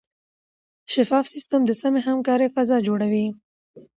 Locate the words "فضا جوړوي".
2.55-3.25